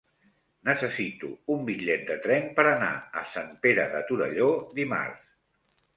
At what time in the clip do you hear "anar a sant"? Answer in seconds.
2.71-3.55